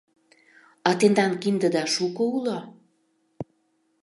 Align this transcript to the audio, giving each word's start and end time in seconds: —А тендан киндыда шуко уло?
—А 0.87 0.91
тендан 0.99 1.31
киндыда 1.41 1.83
шуко 1.93 2.23
уло? 2.37 2.57